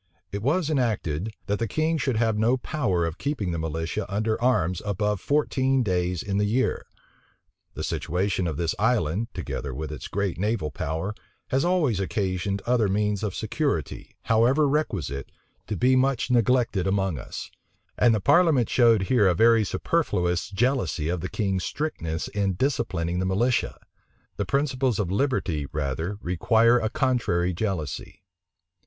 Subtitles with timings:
[0.31, 4.41] It was enacted, that the king should have no power of keeping the militia under
[4.41, 6.87] arms above fourteen days in the year.
[7.75, 11.13] The situation of this island, together with its great naval power,
[11.49, 15.31] has always occasioned other means of security, however requisite,
[15.67, 17.51] to be much neglected among us:
[17.95, 23.19] and the parliament showed here a very superfluous jealousy of the king's strictness in disciplining
[23.19, 23.77] the militia.
[24.37, 28.23] The principles of liberty rather require a contrary jealousy.